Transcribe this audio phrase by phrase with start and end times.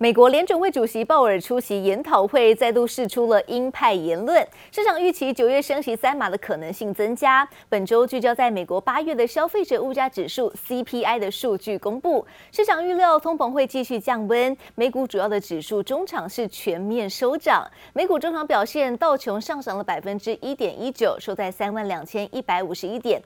[0.00, 4.46] 美国联准会主席鲍尔出席研讨会，再度释出了鹰派言论。
[4.70, 7.48] 市场预期九月升息三码的可能性增加。
[7.68, 14.56] 本周聚焦在美国八月的消费者物价指数 CPI 的数据公布，市场预料通膨会继续降温。
[14.76, 17.68] 美股主要的指数中场是全面收涨。
[17.92, 23.20] 美股中场表现，道琼上涨了百分之一点一九，收在三万两千一百五十一点。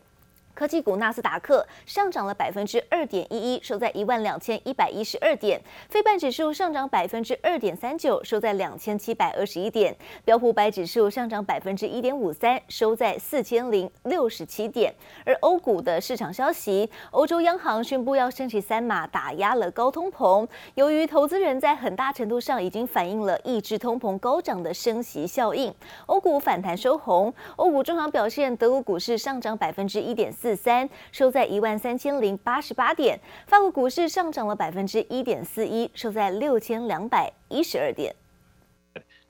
[0.54, 5.58] 科技股纳斯达克上涨了百分之二点一一，收在一万两千一百一十二点；
[5.88, 9.92] 非半指数上涨百分之二点三九，收在两千七百二十一点；
[10.24, 14.94] 标普百指数上涨百分之一点五三，收在四千零六十七点。
[15.24, 20.46] 而欧股的市场消息，欧洲央行宣布要升息三码，打压了高通膨。
[20.74, 25.74] 由于投资人在很大程度上已经反映了抑制通膨高涨的升息效应，
[26.06, 27.32] 欧股反弹收红。
[27.56, 33.19] 欧股中场表现，德国股市上涨百分之一点四三，收在一万三千零八十八点。
[33.45, 38.15] 法国股市上涨了百分之一点四一，收在六千两百一十二点。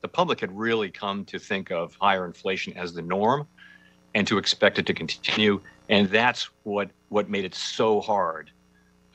[0.01, 3.47] The public had really come to think of higher inflation as the norm,
[4.13, 8.51] and to expect it to continue, and that's what what made it so hard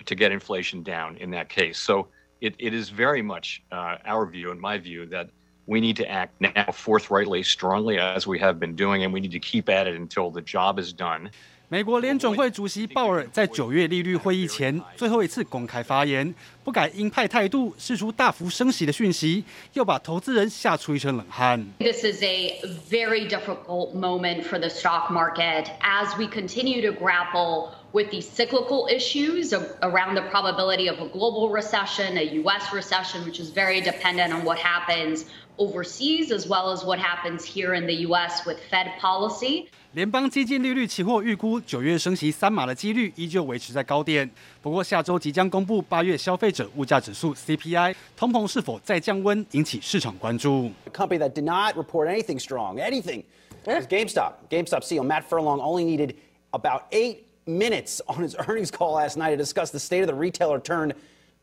[0.05, 1.79] to get inflation down in that case.
[1.79, 2.09] So
[2.41, 5.31] it it is very much uh, our view and my view that
[5.67, 9.31] we need to act now forthrightly, strongly, as we have been doing, and we need
[9.31, 11.31] to keep at it until the job is done.
[11.70, 19.44] 美国联准会主席鲍尔在九月利率会议前最后一次公开发言，不改鹰派态度，释出大幅升息的讯息，
[19.74, 21.68] 又把投资人吓出一身冷汗。
[21.80, 28.12] This is a very difficult moment for the stock market as we continue to grapple with
[28.12, 32.74] the cyclical issues around the probability of a global recession, a U.S.
[32.74, 35.26] recession, which is very dependent on what happens
[35.59, 38.45] overseas as well as what happens here in the U.S.
[38.47, 39.69] with Fed policy.
[39.93, 44.29] 联邦基金利率期货预估九月升息三码的几率依旧维持在高点。
[44.63, 50.71] 不过下周即将公布八月消费者物价指数 CPI，通膨是否再降温，引起市场关注。
[50.87, 53.23] A company that did not report anything strong, anything,
[53.67, 54.33] is GameStop.
[54.49, 56.15] GameStop CEO Matt Furlong only needed
[56.53, 60.15] about eight minutes on his earnings call last night to discuss the state of the
[60.15, 60.95] retailer turned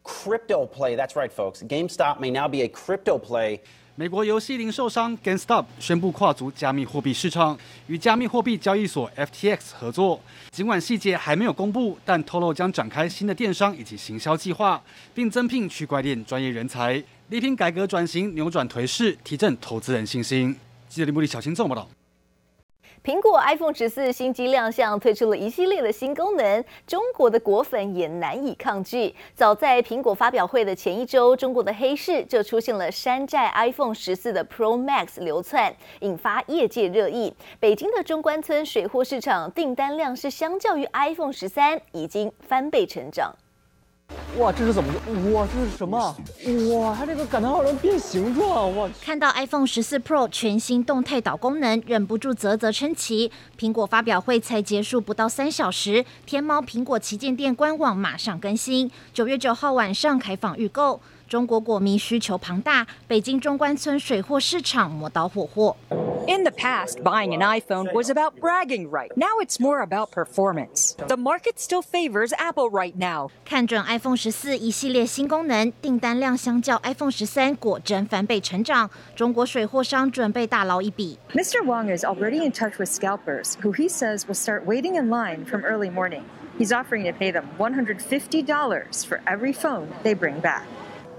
[0.03, 0.95] crypto play.
[0.95, 1.61] That's right, folks.
[1.61, 3.61] GameStop may now be a crypto play.
[3.96, 7.56] 美国游戏零售商 GameStop 宣布跨足加密货币市场，
[7.86, 10.20] 与加密货币交易所 FTX 合作。
[10.50, 14.82] 尽管细节还没有公布，但透露将展开新的电商以及行销计划，
[15.14, 20.56] 并增聘区块链专业人才，力拼改革转型，扭转颓势，提振投资人信心。
[20.88, 21.88] 记者林木里小心做报道。
[23.04, 29.14] 苹果 iPhone 十四新机亮相，推出了一系列的新功能，中国的果粉也难以抗拒。
[29.34, 37.34] 早在苹果发表会的前一周，中国的黑市就出现了山寨 iPhone 十四的 Pro Max 流窜，引发业界热议。
[37.60, 43.34] 北京的中关村水货市场订单量是相较于 iPhone 十三已经翻倍成长。
[44.36, 44.92] 哇，这是怎么？
[45.32, 45.96] 哇，这是什么？
[46.76, 48.76] 哇，它这个感叹号能变形状！
[48.76, 53.30] 哇，看到 iPhone 十四 Pro 全新动态岛功能，忍不住啧啧称奇。
[53.56, 61.00] 苹果发表会才结束不到三小时，天猫苹果旗舰店官网马上更新，九月九号晚上开放预购。
[61.28, 65.76] 中国果迷需求庞大，北京中关村水货市场磨刀霍霍。
[66.27, 69.11] In the past, buying an iPhone was about bragging right.
[69.15, 70.95] Now it's more about performance.
[71.07, 73.29] The market still favors Apple right now.
[73.43, 78.89] 看准 iPhone 十四一系列新功能，订单量相较 iPhone 十三果真翻倍成长。
[79.15, 81.17] 中国水货商准备大捞一笔。
[81.33, 81.63] Mr.
[81.65, 85.45] Wang is already in touch with scalpers, who he says will start waiting in line
[85.45, 86.21] from early morning.
[86.59, 90.63] He's offering to pay them $150 for every phone they bring back.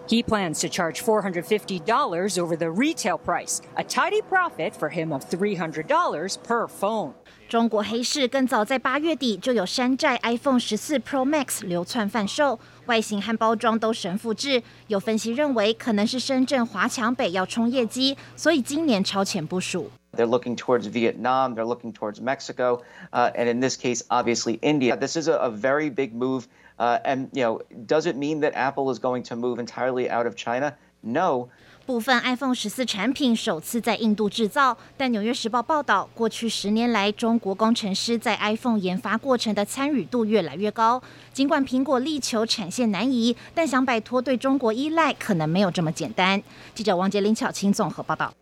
[0.09, 5.23] He plans to charge $450 over the retail price, a tidy profit for him of
[5.23, 7.13] $300 per phone.
[7.49, 14.63] 中国黑市更早在八月底就有山寨 iPhone 十四 Pro Max 流窜贩售，外形和包装都神复制。
[14.89, 19.91] 有分析认为，可能是深圳华强北要冲业绩，所以今年超前部署。
[20.16, 22.82] They're looking towards Vietnam, they're looking towards Mexico,
[23.12, 24.96] uh, and in this case, obviously India.
[24.96, 26.48] This is a, a very big move.
[26.78, 30.26] Uh, and you know, does it mean that Apple is going to move entirely out
[30.26, 30.74] of China?
[31.02, 31.48] No.
[31.86, 41.02] 部分 iPhone 十四产品首次在印度制造，但纽约时报报道，过去十年来，中国工程师在 iPhone 研发过程的参与度越来越高。
[41.32, 46.42] 尽管苹果力求产线南移，但想摆脱对中国依赖，可能没有这么简单。
[46.74, 48.34] 记者王杰林巧清综合报道。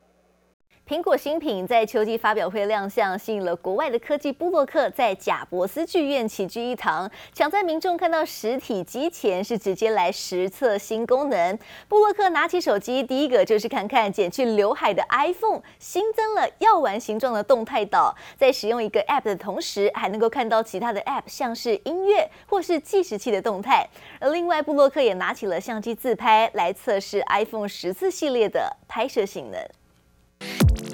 [0.93, 11.57] 苹果新品在秋季发表会亮相，吸引了国外的科技部落客在贾伯斯剧院齐聚一堂，抢在民众看到实体机前是直接来实测新功能。
[11.87, 23.89] 部落客拿起手机，第一个就是看看剪去刘海的 iPhone 新增了药丸形状的动态岛，在使用一个 App 的同时，还能够看到其他的 App，像是音乐或是计时器的动态。
[24.19, 29.59] 而另外，部落客也拿起了相机自拍，来测试 iPhone 十四系列的拍摄性能。
[30.43, 30.92] you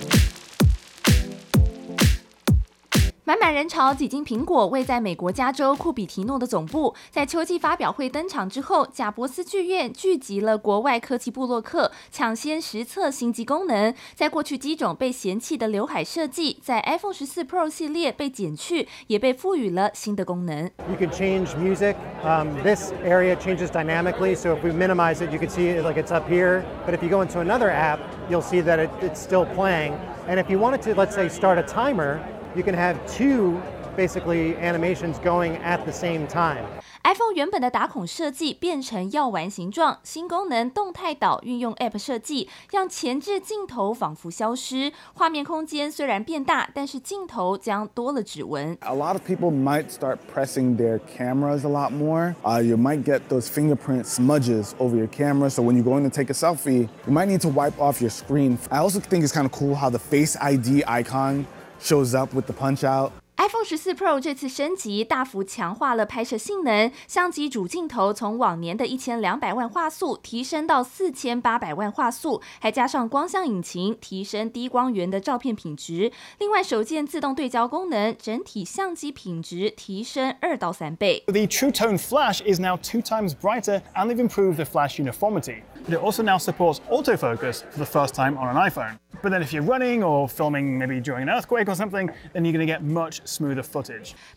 [3.29, 13.93] 满满人潮挤进苹果位在美国加州库比提诺的总部，在秋季发表会登场之后，贾伯斯剧院聚集了国外科技部落客，抢先实测新机功能。
[14.15, 20.63] 在过去机种被嫌弃的刘海设计，在 iPhone 十四 Pro 系列被减去，也被赋予了新的功能。
[20.89, 21.93] You can change music.
[22.23, 26.01] Um, this area changes dynamically, so if we minimize it, you can see it like
[26.01, 26.63] it's up here.
[26.87, 29.93] But if you go into another app, you'll see that it, it's still playing.
[30.27, 32.19] And if you wanted to, let's say, start a timer.
[32.54, 33.60] You can have two
[33.96, 36.64] basically animations going at the same time.
[37.04, 48.78] iPhone 原本的打孔设计变成药丸形状，新功能动态岛运用 App 设计，让前置镜头仿佛消失，画面空间虽然变大，但是镜头将多了指纹。
[48.80, 52.34] A lot of people might start pressing their cameras a lot more.
[52.42, 56.10] Uh, you might get those fingerprint smudges over your camera, so when you're going to
[56.10, 58.56] take a selfie, you might need to wipe off your screen.
[58.70, 61.46] I also think it's kind of cool how the Face ID icon
[61.81, 76.10] shows up with the punch out iPhone 十四 Pro 这次升级，大幅强化了拍摄性能，相机主镜头从往年的一千两百万画素提升到四千八百万画素，还加上光像引擎，提升低光源的照片品质。
[76.38, 81.24] 另外，手键自动对焦功能，整体相机品质提升二到三倍。
[81.26, 85.64] The True Tone Flash is now two times brighter, and they've improved the flash uniformity.
[85.86, 88.96] But it also now supports autofocus for the first time on an iPhone.
[89.22, 92.52] But then if you're running or filming maybe during an earthquake or something, then you're
[92.52, 93.20] going to get much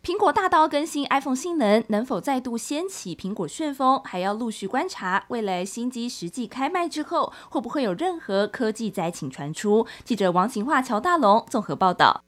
[0.03, 4.01] 苹果大刀更新 iPhone 性能，能否再度掀起苹果旋风？
[4.05, 9.87] 还要陆续观察未来新机实际开卖之后，会不会有任何科技灾情传出？
[10.05, 12.23] 记者王晴樺、乔大龙综合报道。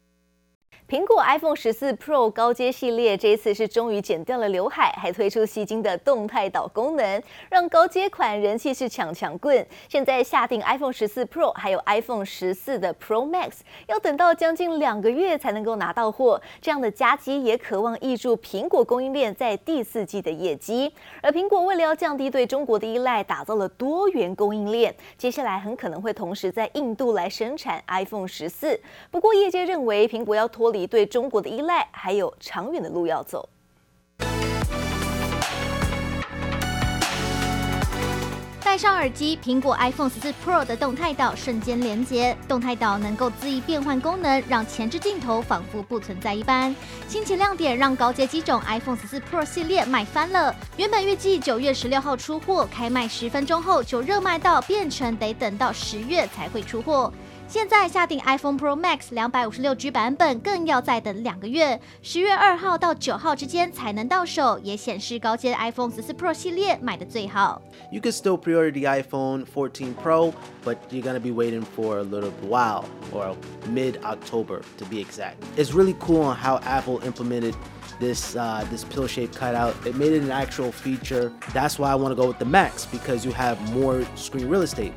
[0.95, 7.21] 苹果 iPhone 十四 Pro 高阶系列这一次是终于剪掉了刘海，还推出吸睛的动态岛功能，
[7.51, 9.67] 让高阶款人气是抢抢棍。
[9.89, 13.55] 现在下定 iPhone 十四 Pro 还有 iPhone 十四的 Pro Max，
[13.89, 16.41] 要等到将近两个月才能够拿到货。
[16.61, 20.93] 这样的佳绩也渴望挹注苹果供应链在第四季的业绩。
[21.21, 28.81] 而苹果为了要降低对中国的依赖，打造了多元供应链，接下来很可能会同时在印度来生产 iPhone 十四。
[29.11, 33.49] 不过业界认为苹果要脱离对中国的依赖，还有长远的路要走。
[38.63, 46.75] 戴上耳机，苹果 iPhone 十四 Pro 的动态岛瞬间连接，动态岛能够恣意变换功能，让前置镜头仿佛不存在一般。
[47.07, 50.53] 新奇亮点让高阶机种 iPhone 十四 Pro 系列卖翻了。
[50.77, 57.13] 原本预计九月十六号出货，开卖十分钟后就热卖到变成得等到十月才会出货。
[57.48, 67.60] 现在下定 iPhone Pro Max 两百五十六 G 版本，更要再等两个月，十月二号到九号之间才能到手，也显示高阶 iPhone 十四 Pro 系列卖得最好。
[67.92, 70.32] You can still pre-order the iPhone 14 Pro,
[70.64, 73.36] but you're gonna be waiting for a little while, or
[73.68, 75.38] mid October to be exact.
[75.58, 77.56] It's really cool on how Apple implemented
[78.00, 79.74] this uh, this pill-shaped cutout.
[79.88, 81.32] It made it an actual feature.
[81.52, 84.62] That's why I want to go with the Max because you have more screen real
[84.62, 84.94] estate.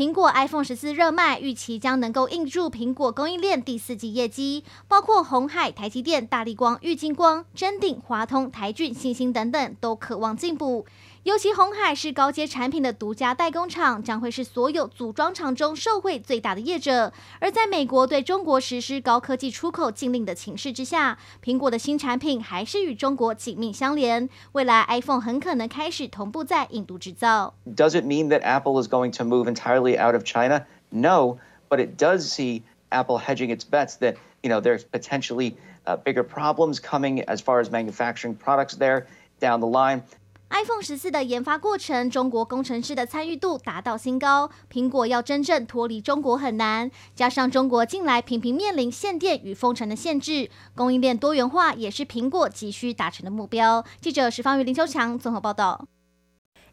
[0.00, 10.86] 苹果 iPhone 十四热卖，预期将能够印注苹果供应链第四季业绩，包括红海、台积电、大力光、玉晶光、臻鼎、华通、台俊、欣兴等等，都渴望进步。
[11.24, 17.12] 尤其红海是高阶产品的独家代工厂，将会是所有组装厂中受惠最大的业者。
[17.40, 24.30] 而在美国对中国实施高科技出口禁令的情势之下，苹果的新产品还是与中国紧密相连。
[24.52, 27.52] 未来 iPhone 很可能开始同步在印度制造。
[27.66, 30.64] Does it mean that Apple is going to move entirely out of China?
[30.88, 31.36] No,
[31.68, 35.52] but it does see Apple hedging its bets that, you know, there's potentially
[35.84, 39.06] uh, bigger problems coming as far as manufacturing products there
[39.38, 40.02] down the line.
[40.50, 44.50] iPhone 十四的研发过程，中国工程师的参与度达到新高。
[44.70, 53.84] 苹果要真正脱离中国很难，加上中国近来频频面临限电与封城的限制，供应链多元化也是苹果急需达成的目标。
[54.00, 55.86] 记者石方瑜、林秋强综合报道。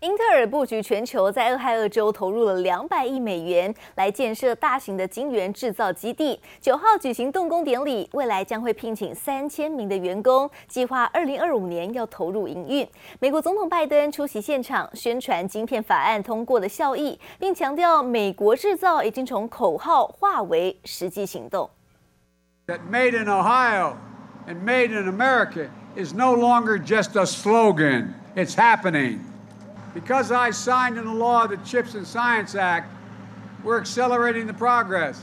[0.02, 6.40] 英特尔布局全球，在俄亥俄州投入了两百亿美元来建设大型的晶圆制造基地。
[6.62, 12.88] 九号举行动工典礼，未来将会聘请三千名的员工，计划二零二五年要投入营运。
[13.20, 21.68] 美国总统拜登出席现场，宣传晶片法案通过的效益，并强调美国制造已经从口号化为实际行动。
[22.68, 23.96] That made in Ohio
[24.48, 28.10] and made in America is no longer just a slogan.
[28.36, 29.22] It's happening.
[29.94, 32.92] Because I signed into law the CHIPS and Science Act,
[33.64, 35.22] we're accelerating the progress.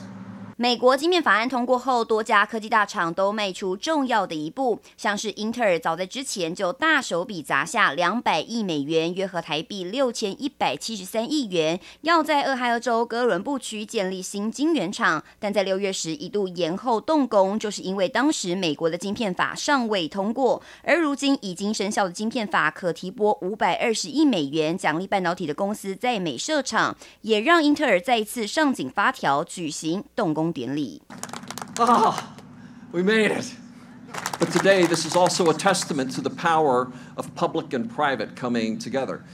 [0.56, 4.78] 美国晶片法案通过后，多家科技大厂都迈出重要的一步。
[4.96, 15.24] 像是英特尔，早在之前就大手笔砸下两百亿美元，约合台币六千一百七十三亿元，要在俄亥俄州哥伦布区建立新晶圆厂。
[15.40, 20.62] 但在六月时一度延后动工，就是因为当时美国的晶片法尚未通过。
[20.84, 30.43] 而如今已经生效的晶片法，可提拨五百二十亿美元奖励半导体的公司在美设厂，也让英特尔再一次上紧发条，举行动工。
[32.92, 33.54] We made it.
[34.38, 38.78] But today, this is also a testament to the power of public and private coming
[38.78, 39.24] together.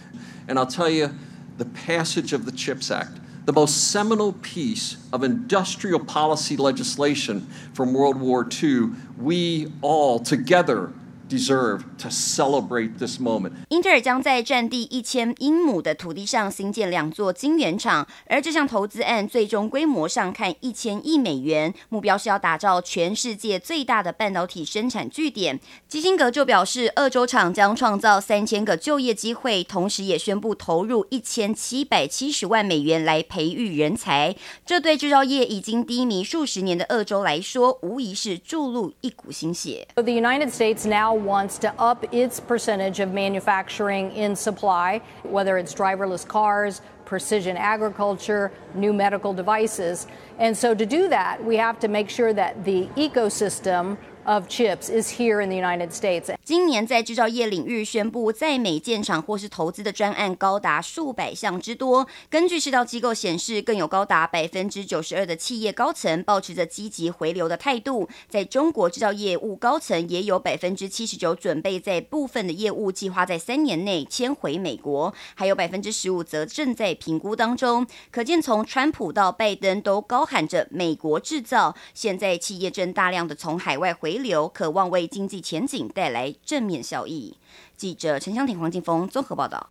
[0.49, 1.15] And I'll tell you,
[1.59, 7.93] the passage of the CHIPS Act, the most seminal piece of industrial policy legislation from
[7.93, 10.93] World War II, we all together
[11.31, 13.53] deserve to celebrate this moment.
[13.69, 25.61] 英特尔将在占地一千英亩的土地上新建两座晶圆厂，而这项投资案最终规模上看一千亿美元，目标是要打造全世界最大的半导体生产据点。
[25.89, 34.35] 基辛格就表示，鄂州厂将创造三千个就业机会，同时也宣布投入一千七百七十万美元来培育人才。
[34.67, 39.87] 这对制造业已经低迷数十年的鄂州来说，无疑是注入一股新血。
[39.95, 46.27] The United States now wants to up its percentage of manufacturing in supply, whether it's driverless
[46.27, 50.07] cars, precision agriculture, new medical devices.
[50.39, 53.99] And so to do that, we have to make sure that the ecosystem
[54.31, 56.33] of chips is here in the United States.
[56.45, 62.07] 今年在制造业领域宣布在美建厂或是投资的专案高达数百项之多。
[62.29, 68.09] 根据市道机构显示，更有高达百分之九十二的企业高层保持着积极回流的态度。
[68.29, 77.85] 在中国制造业务高层也有百分之七十九准备在部分的业务计划在三年内迁回美国，还有百分之十五则正在评估当中。
[78.13, 87.37] 可见从川普到拜登都高喊着美国制造，现在企业正大量的从海外回流，渴望为经济前景带来正面效益。
[87.77, 89.71] 记者陈香婷、黄静峰综合报道。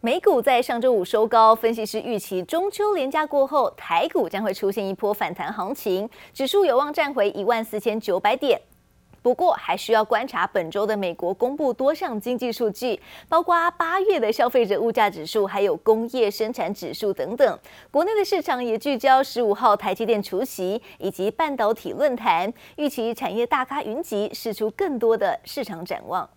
[0.00, 8.60] 美股在上周五收高，分析师预期中秋连假过后，台股将会出现一波反弹行情，指数有望站回一万四千九百点。
[9.24, 17.58] 不过，还需要观察本周的美国公布多项经济数据，包括八月的消费者物价指数，还有工业生产指数等等。
[17.90, 26.28] 国内的市场也聚焦十五号台积电除息以及半导体论坛，预期产业大咖云集，释出更多的市场展望。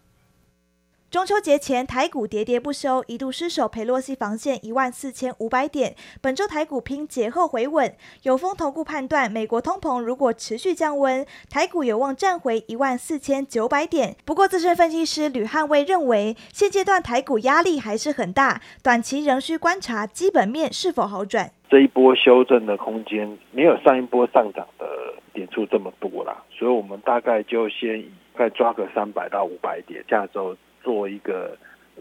[1.09, 5.95] 中秋节前，台股跌跌不休，一度失守裴洛西防线一万四千五百点。
[6.21, 14.17] 本周台股拼节后回稳，有风投顾判断，美国通膨如果持续降温，台股有望站回一万四千九百点。
[14.25, 21.49] 不过，资深分析师吕汉威认为，现阶段台股压力还是很大，短期仍需观察基本面是否好转。
[21.69, 24.85] 这一波修正的空间没有上一波上涨的
[25.33, 28.03] 点数这么多啦，所以我们大概就先
[28.35, 30.53] 快抓个三百到五百点，下周。
[30.87, 31.57] 做一个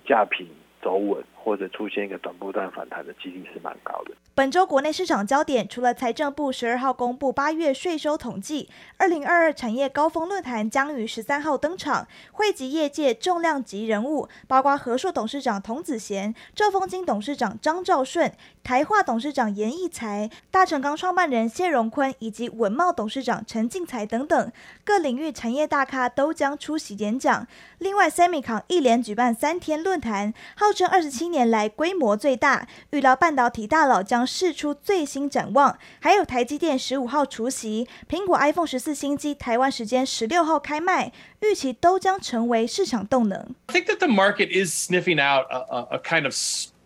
[0.06, 0.46] 价平
[0.80, 4.10] 走稳，或者出现一个短波段反弹的几率是蛮高的。
[4.34, 18.30] 本周国内市场焦点，除了财政部十二号公布八月税收统计，二零二二产业高峰论坛将于十三号登场，汇集业界重量级人物，包括和硕董事长童子贤、兆丰金董事长张兆顺、
[18.64, 24.52] 台化董事长严义才、大成钢创办人谢荣坤以及文茂董事长陈进财等等
[24.84, 27.46] 各领域产业大咖都将出席演讲。
[27.78, 32.66] 另外，Semicon 一连举办三天论坛，号称二十七年年来规模最大。
[32.90, 43.54] 预料半导体大佬将释出最新展望，还有台积电十五号除息，苹果 iPhone 十四新机台湾时间十六号开卖，预期都将成为市场动能。
[43.66, 46.34] I think that the market is sniffing out a, a kind of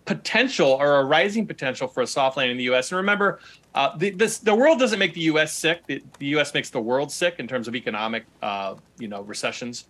[0.05, 2.91] potential or a rising potential for a soft landing in the U.S.
[2.91, 3.39] And remember,
[3.75, 5.53] uh, the, this, the world doesn't make the U.S.
[5.53, 5.87] sick.
[5.87, 6.53] The, the U.S.
[6.53, 9.85] makes the world sick in terms of economic, uh, you know, recessions.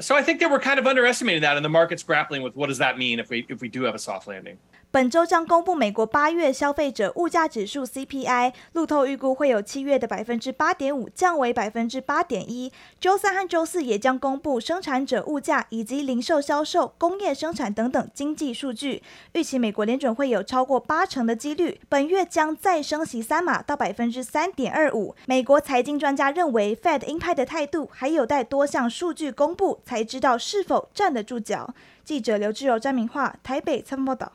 [0.00, 2.68] So I think that we're kind of underestimating that, and the market's grappling with what
[2.68, 4.58] does that mean if we if we do have a soft landing.
[4.92, 12.70] 本周将公布美国八月消费者物价指数 CPI，路透预估会有七月的百分之八点五降为百分之八点一。
[13.00, 19.02] 周三和周四也将公布生产者物价以及零售销售、工业生产等等经济数据。
[19.32, 25.16] 预期美国联准会有超过八成的几率，本月将再升息三码到百分之三点二五。
[25.24, 31.74] 美国财经专家认为，Fed 鹰派的态度还有待多项数据公布才知道是否站得住脚。
[32.04, 34.30] 记者刘志柔、詹明化台北参报道。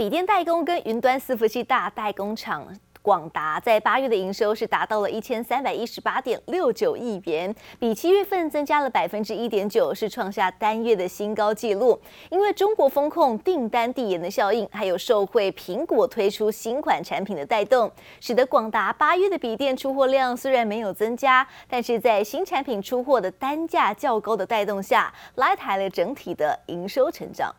[0.00, 2.66] 笔电代工跟云端伺服器大代工厂
[3.02, 12.00] 广达在八月的营收是达到了一千三百一十八点六九亿元，比七月份增加了百分之一点九，是创下单月的新高纪录。
[12.30, 17.92] 因为中国风控订单递延的效应，还有受惠苹果推出新款产品的带动，
[18.22, 27.54] 使得广达八月的笔电出货量虽然没有增加，但是在新产品出货的单价较高的带动下，拉抬了整体的营收成长。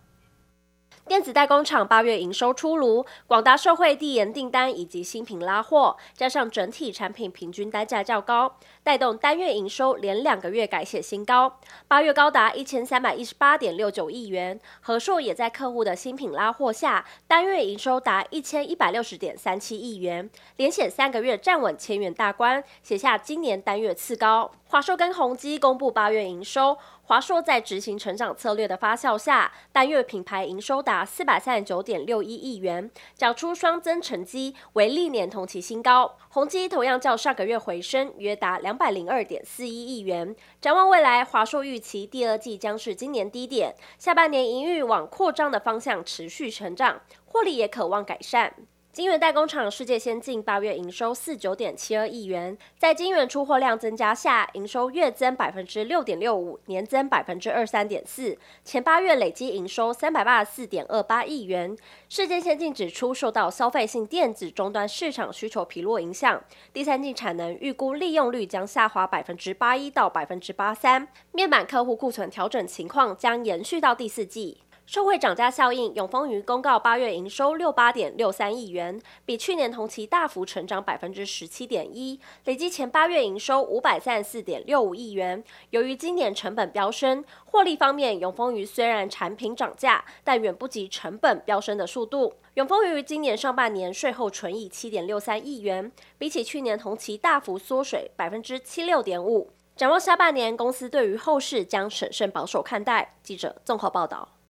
[1.12, 14.58] 电子代工厂八月营收出炉，广达受惠递延订单以及新品拉货，加上整体产品平均单价较高，带动单月营收连两个月改写新高，八月高达一千三百一十八点六九亿元。
[14.80, 24.50] 和硕也在客户的新品拉货下，单月营收达一千一百六十点三七亿元，连续三个月站稳千元大关，写下今年单月次高。
[24.70, 26.78] 华硕跟宏基公布八月营收。
[27.12, 36.16] 华硕在执行成长策略的发酵下，单月品牌营收达四百三十九点六一亿元，缴出双增成绩，为历年同期新高。
[36.30, 40.34] 宏基同样较上个月回升，约达两百零二点四一亿元。
[40.62, 48.54] 展望未来，华硕预期第二季将是今年低点，下半年营运往扩张的方向持续成长，获利也渴望改善。
[48.94, 61.74] 晶圆代工厂世界先进八月营收四九点七二亿元，在晶圆出货量增加下，营收月增百分之六点六五，年增百分之二三点四，前八月累计营收三百八十四点二八亿元。
[62.10, 66.44] 世界先进指出，受到消费性电子终端市场需求疲弱影响，
[66.74, 74.58] 第三季产能预估利用率将下滑百分之八一到百分之八三，面板客户库存调整情况将延续到第四季。
[74.86, 85.42] 受惠涨价效应，永丰余公告八月营收六八点六三亿元，比去年同期大幅成长百分之十七点一，累计前八月营收五百三十四点六五亿元。
[85.70, 92.34] 由于今年成本飙升，获利方面，永丰余虽然产品涨价，但远不及成本飙升的速度。
[92.56, 99.52] 永丰余今年上半年税后纯益七点六三亿元，比起去年同期大幅缩水百分之七六点五。
[99.78, 103.16] 展望下半年，公司对于后市将审慎保守看待。
[103.24, 104.41] 记者综合报道。